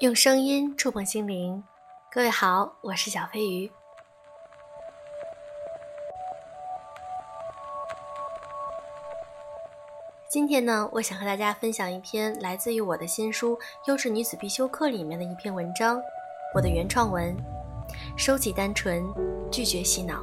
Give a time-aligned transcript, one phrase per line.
[0.00, 1.64] 用声音触碰心灵，
[2.12, 3.70] 各位好，我是小飞鱼。
[10.28, 13.56] 今天呢，我想和大家分享一篇来自于我的新书
[13.86, 15.98] 《优质女子必修课》里面的一篇文章，
[16.54, 17.34] 我的原创文，
[18.18, 19.02] 收起单纯，
[19.50, 20.22] 拒绝洗脑。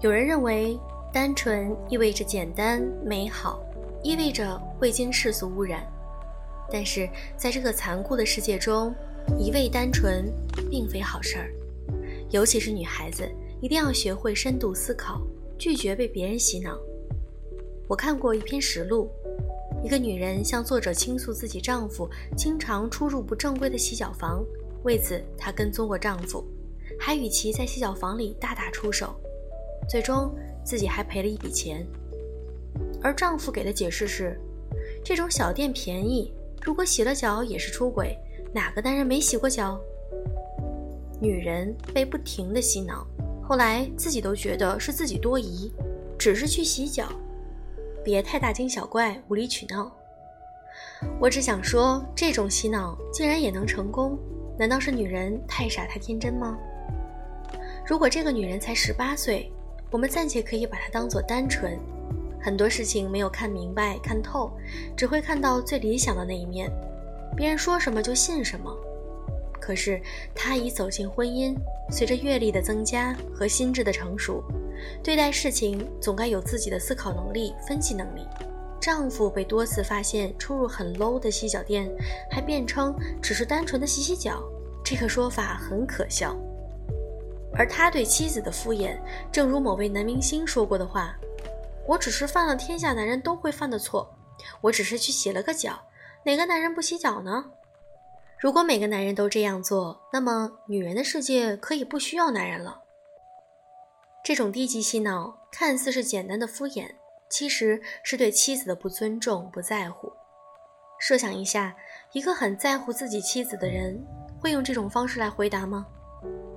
[0.00, 0.80] 有人认为。
[1.14, 3.64] 单纯意味着简单美好，
[4.02, 5.86] 意味着未经世俗污染。
[6.68, 8.92] 但是在这个残酷的世界中，
[9.38, 10.24] 一味单纯
[10.68, 11.52] 并非好事儿。
[12.30, 15.22] 尤其是女孩子，一定要学会深度思考，
[15.56, 16.76] 拒绝被别人洗脑。
[17.86, 19.08] 我看过一篇实录，
[19.84, 24.44] 一个女人向作者倾诉自己丈夫经常出入不正规的洗脚房，
[24.82, 26.44] 为此她跟踪过丈夫，
[26.98, 29.14] 还与其在洗脚房里大打出手，
[29.88, 30.34] 最终。
[30.64, 31.86] 自己还赔了一笔钱，
[33.02, 34.40] 而丈夫给的解释是：
[35.04, 38.16] 这种小店便宜，如果洗了脚也是出轨，
[38.52, 39.78] 哪个男人没洗过脚？
[41.20, 43.06] 女人被不停的洗脑，
[43.42, 45.70] 后来自己都觉得是自己多疑，
[46.18, 47.08] 只是去洗脚，
[48.02, 49.92] 别太大惊小怪、无理取闹。
[51.20, 54.18] 我只想说，这种洗脑竟然也能成功，
[54.58, 56.58] 难道是女人太傻太天真吗？
[57.86, 59.52] 如果这个女人才十八岁，
[59.94, 61.78] 我们暂且可以把它当做单纯，
[62.42, 64.50] 很多事情没有看明白、看透，
[64.96, 66.68] 只会看到最理想的那一面，
[67.36, 68.76] 别人说什么就信什么。
[69.60, 70.02] 可是
[70.34, 71.54] 她已走进婚姻，
[71.92, 74.42] 随着阅历的增加和心智的成熟，
[75.00, 78.26] 对待事情总该有自己的思考能力、分析能力。
[78.80, 81.88] 丈夫被多次发现出入很 low 的洗脚店，
[82.28, 82.92] 还辩称
[83.22, 84.42] 只是单纯的洗洗脚，
[84.84, 86.36] 这个说法很可笑。
[87.56, 88.98] 而他对妻子的敷衍，
[89.30, 91.14] 正如某位男明星说过的话
[91.86, 94.12] ：“我只是犯了天下男人都会犯的错，
[94.60, 95.80] 我只是去洗了个脚，
[96.24, 97.44] 哪个男人不洗脚呢？
[98.38, 102.82] 如果每个男人都这样做，那么女人的世界可以不需要男人了。”
[104.24, 106.88] 这种低级洗脑看似是简单的敷衍，
[107.28, 110.12] 其实是对妻子的不尊重、不在乎。
[110.98, 111.76] 设想一下，
[112.12, 114.02] 一个很在乎自己妻子的人，
[114.40, 115.86] 会用这种方式来回答吗？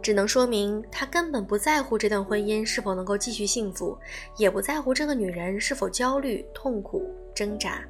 [0.08, 3.98] 只能说明他根本不在乎这段婚姻是否能够继续幸福，
[4.38, 7.84] 也不在乎这个女人是否焦虑、痛苦、挣扎。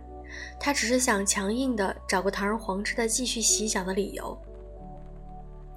[0.59, 4.35] 他只是想强硬的找个堂而皇之的继续洗脚的理由。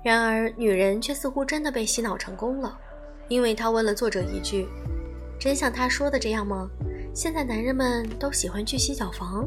[0.03, 2.81] 然而，女人却似乎真的被洗脑成功了，
[3.29, 4.67] 因为她问了作者一句
[5.39, 6.71] ：“真像他说的这样吗？
[7.15, 9.47] 现在男人们都喜欢去洗脚房？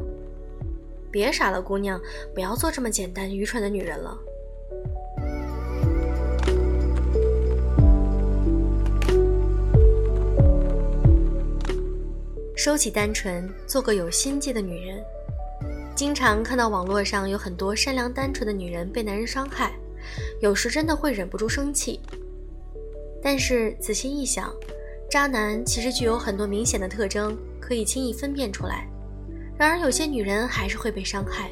[1.10, 2.00] 别傻了，姑娘，
[2.32, 4.16] 不要做这么简单愚蠢的女人了。”
[12.64, 15.04] 收起单纯，做个有心计的女人。
[15.94, 19.74] 经常看到网络上有很多善良单纯的女人被男人伤害，
[20.40, 22.00] 有时真的会忍不住生气。
[23.22, 24.50] 但是仔细一想，
[25.10, 28.88] 渣男其实具有很多明显的特征，可以轻易分辨出来。
[29.58, 31.50] 然而有些女人还是会被伤害，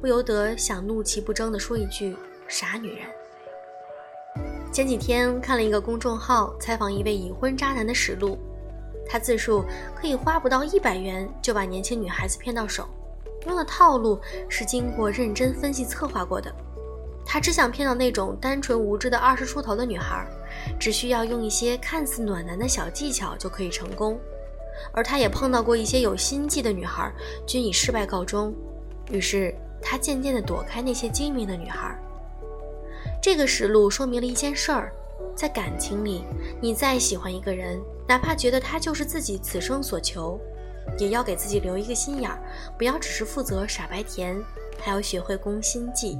[0.00, 2.16] 不由得想怒其不争地说一句
[2.50, 3.06] ：“傻女人。”
[4.74, 8.36] 前几天看了一个公众号采访一位已婚渣男的实录。
[9.08, 9.64] 他自述
[9.94, 12.86] 可以花不到一百元就把年轻女孩子骗到手，
[13.46, 16.54] 用的套路是经过认真分析策划过的。
[17.24, 20.26] 他只想骗到那种单纯无知的二十出头的女孩，
[20.78, 24.18] 只需要用一些看似暖男的小技巧就可以成功。
[24.92, 27.12] 而他也碰到过一些有心计的女孩，
[27.46, 28.54] 均以失败告终。
[29.10, 31.98] 于是他渐渐地躲开那些精明的女孩。
[33.20, 34.92] 这个实录说明了一件事儿。
[35.34, 36.24] 在感情里，
[36.60, 40.38] 你再喜欢一个人，哪怕觉得他就是自己此生所求，
[40.98, 42.42] 也要给自己留一个心眼儿，
[42.76, 44.36] 不要只是负责傻白甜，
[44.78, 46.18] 还要学会攻心计。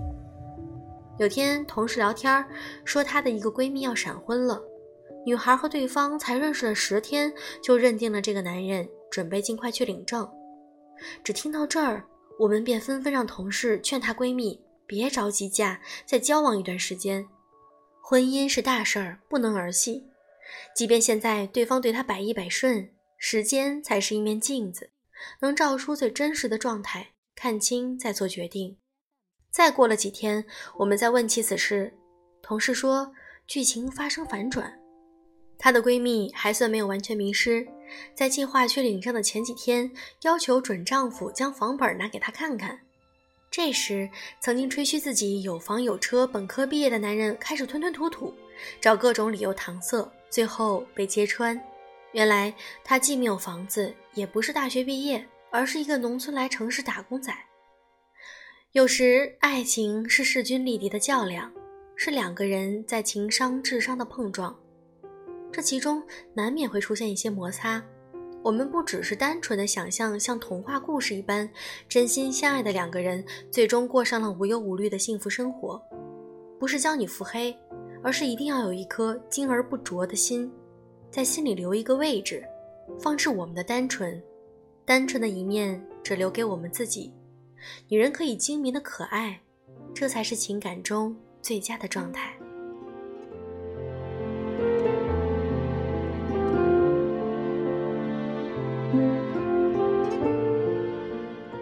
[1.18, 2.44] 有天同事聊天
[2.84, 4.62] 说，她的一个闺蜜要闪婚了，
[5.26, 10.28] 女孩和对方才认识了十天，就认定了这个男人，准备尽快去领证。
[11.24, 12.04] 只听到这儿，
[12.38, 17.26] 我们便纷纷让同事劝她闺蜜别着急嫁，再交往一段时间。
[18.10, 20.06] 婚姻是大事儿，不能儿戏。
[20.74, 22.88] 即便现在对方对他百依百顺，
[23.18, 24.92] 时间才是一面镜子，
[25.42, 28.78] 能照出最真实的状态，看清再做决定。
[29.50, 30.46] 再过了几天，
[30.78, 31.92] 我们再问起此事，
[32.40, 33.12] 同事说
[33.46, 34.80] 剧情发生反转，
[35.58, 37.68] 她的闺蜜还算没有完全迷失，
[38.14, 42.80] 在计划去领证的前几天，要求准丈夫将房本拿给她看看。
[43.58, 44.08] 这时，
[44.38, 48.32] 曾经吹嘘自己有房有车、本科毕业的男人开始吞吞吐吐，
[48.80, 51.60] 找各种理由搪塞，最后被揭穿。
[52.12, 57.36] 原来他既没有房子，也不是大学毕业，而是一个农村来城市打工仔。
[58.70, 61.52] 有时，爱情是势均力敌的较量，
[61.96, 64.56] 是两个人在情商、智商的碰撞，
[65.50, 66.00] 这其中
[66.32, 67.82] 难免会出现一些摩擦。
[68.42, 71.48] 我们不只是单纯的想象像童话故事一般，
[71.88, 75.80] 真心相爱的两个人最终过上了无忧无虑的幸福生活，
[76.58, 77.54] 不是教你腹黑，
[78.02, 80.50] 而是一定要有一颗精而不浊的心。
[81.10, 82.44] 在心里留一个位置，
[83.00, 84.22] 放置我们的单纯，
[84.84, 87.12] 单纯的一面只留给我们自己。
[87.88, 89.40] 女人可以精明的可爱，
[89.92, 92.38] 这才是情感中最佳的状态。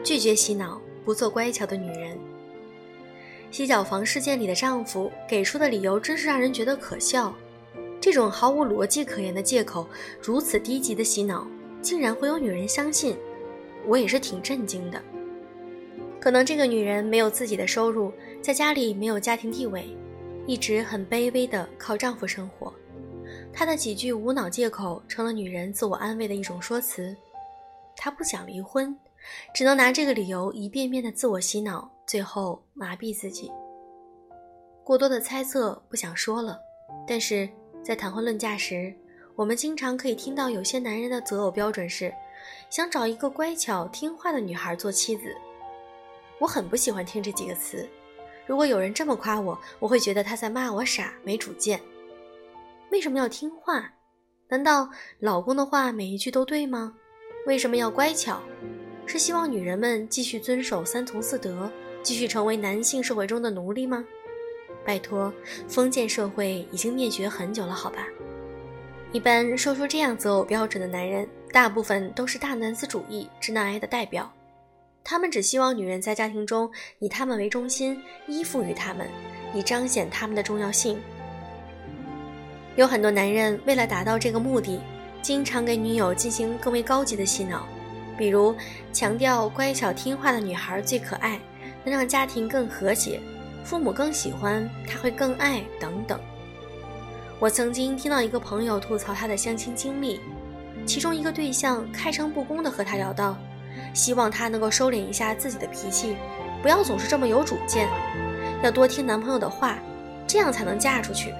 [0.06, 2.16] 拒绝洗脑，不做乖巧的女人。
[3.50, 7.34] 洗脚房事件里的丈夫给出的理由真是让人觉得可笑。
[8.00, 9.84] 这种毫无逻辑可言的借口，
[10.22, 11.44] 如此低级的洗脑，
[11.82, 13.16] 竟然会有女人相信，
[13.84, 15.02] 我也是挺震惊的。
[16.20, 19.88] 可能这个女人没有自己的收入，在家里没有家庭地位，
[20.46, 22.72] 一直很卑微的靠丈夫生活。
[23.52, 27.16] 她的几句无脑借口，成了女人自我安慰的一种说辞。
[27.96, 28.96] 她不想离婚，
[29.54, 33.50] 只能拿这个理由一遍遍的自我洗脑，最后麻痹自己。
[34.84, 36.58] 过多的猜测不想说了，
[37.06, 37.48] 但是。
[37.84, 38.92] 在谈婚论嫁时，
[39.36, 42.12] 我们经常可以听到有些男人的择偶标准是，
[42.68, 45.32] 想找一个乖巧听话的女孩做妻子。
[46.40, 47.88] 我很不喜欢听这几个词。
[48.44, 51.80] 如果有人这么夸我，我会觉得他在骂我傻、没主见。
[52.90, 53.88] 为什么要听话？
[54.48, 54.90] 难道
[55.20, 56.92] 老公的话每一句都对吗？
[57.46, 58.40] 为什么要乖巧？
[59.06, 61.70] 是希望女人们继续遵守三从四德，
[62.02, 64.04] 继续成为男性社会中的奴隶吗？
[64.84, 65.32] 拜托，
[65.68, 68.06] 封建社会已经灭绝很久了，好吧？
[69.12, 74.30] 一般说出这样择偶标准的男人，大部分都是大男子主义、直男癌的代表。
[75.04, 76.68] 他们只希望女人在家庭中
[76.98, 79.06] 以他们为中心，依附于他们，
[79.54, 81.00] 以彰显他们的重要性。
[82.74, 84.80] 有很多男人为了达到这个目的，
[85.22, 87.66] 经常给女友进行更为高级的洗脑，
[88.16, 88.54] 比如
[88.92, 91.38] 强调乖巧听话的女孩最可爱，
[91.84, 93.20] 能让家庭更和谐。
[93.64, 96.20] 父母更喜欢他，会更爱等等。
[97.38, 100.20] 我曾经听到一个朋友吐槽他的相亲经历，
[100.86, 103.36] 其中一个对象开诚布公地和他聊到，
[103.92, 106.16] 希望他能够收敛一下自己的脾气，
[106.62, 107.88] 不要总是这么有主见，
[108.62, 109.78] 要多听男朋友的话，
[110.28, 111.34] 这样才能嫁出去。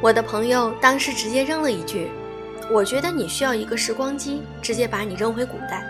[0.00, 2.08] 我的朋友当时直接扔了一句
[2.70, 5.86] ：“我觉得你需要一个时光机，直接把你扔回古代。”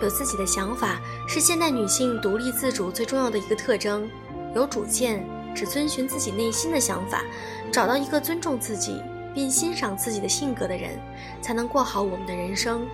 [0.00, 4.08] 有自己的想法是现代女性独立自主最重要的一个特征。
[4.54, 7.24] 有主见，只遵循自己内心的想法，
[7.72, 9.02] 找到一个尊重自己
[9.34, 10.98] 并欣赏自己的性格的人，
[11.42, 12.86] 才能过好我们的人生。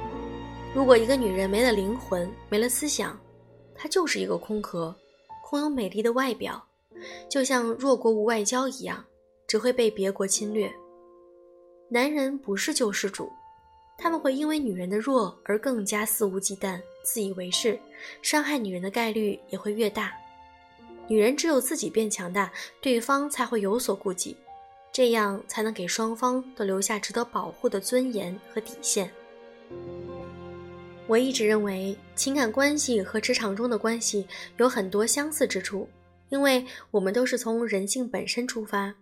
[0.75, 3.19] 如果一个女人没了灵魂，没了思想，
[3.75, 4.95] 她就是一个空壳，
[5.45, 6.65] 空有美丽的外表，
[7.31, 9.05] 就像弱国无外交一样，
[9.47, 10.73] 只会被别国侵略。
[11.89, 13.31] 男人不是救世主。
[13.97, 17.79] 他们会因为女人的弱而更加肆无忌惮、自以为是，
[18.23, 20.13] 伤害女人的概率也会越大。
[21.07, 22.51] 女人只有自己变强大，
[22.81, 24.37] 对方才会有所顾忌，
[24.91, 29.11] 这样才能给双方都留下值得保护的尊严和底线。
[31.07, 34.27] 我一直认为，情感关系和职场中的关系
[34.57, 35.89] 有很多相似之处，
[36.31, 38.93] 因为我们都是从人性本身出发，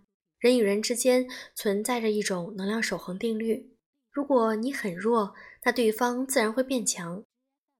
[0.43, 3.77] 人与人之间存在着一种能量守恒定律。
[4.11, 5.33] 如果你很弱，
[5.63, 7.23] 那对方自然会变强；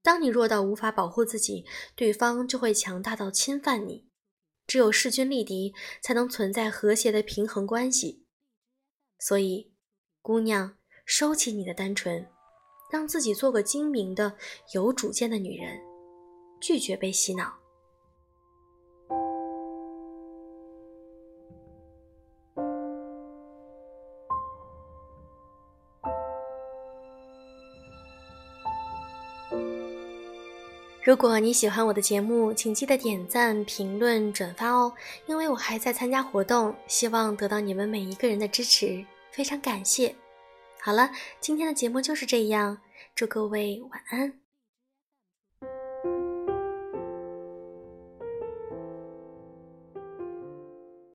[0.01, 4.07] 当你弱到无法保护自己，对方就会强大到侵犯你。
[4.65, 8.23] 只有势均力敌，才能存在和谐的平衡关系。
[9.19, 9.73] 所以，
[10.21, 12.25] 姑娘，收起你的单纯，
[12.89, 14.37] 让自己做个精明的、
[14.73, 15.81] 有主见的女人，
[16.61, 17.62] 拒绝被洗脑。
[31.13, 34.91] 如果你喜欢我的节目，请记得点赞、评论、转发哦，
[35.27, 40.15] 因为我还在参加活动，希望得到你们每一个人的支持，非常感谢。
[40.81, 42.79] 好了，今天的节目就是这样，
[43.13, 44.42] 祝各位晚安。